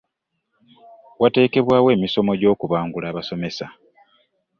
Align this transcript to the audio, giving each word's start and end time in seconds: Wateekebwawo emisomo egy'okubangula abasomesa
Wateekebwawo 1.21 1.87
emisomo 1.95 2.31
egy'okubangula 2.35 3.05
abasomesa 3.09 3.67